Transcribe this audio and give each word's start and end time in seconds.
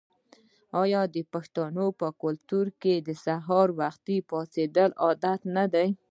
آیا 0.81 1.01
د 1.15 1.17
پښتنو 1.33 1.85
په 1.99 2.07
کلتور 2.21 2.65
کې 2.81 2.93
سهار 3.25 3.67
وختي 3.79 4.17
پاڅیدل 4.29 4.89
عادت 5.03 5.39
نه 5.55 5.65
دی؟ 5.73 5.89